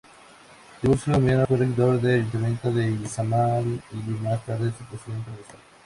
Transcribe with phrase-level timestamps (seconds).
[0.81, 5.61] Tiburcio Mena fue regidor del Ayuntamiento de Izamal y más tarde su Presidente Municipal.